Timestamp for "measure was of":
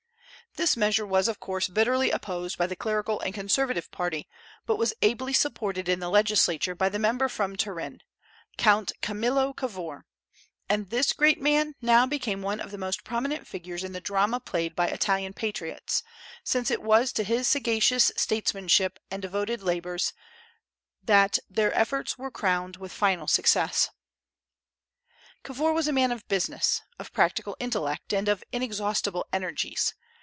0.75-1.39